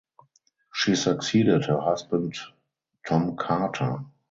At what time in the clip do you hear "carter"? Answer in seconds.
3.35-3.99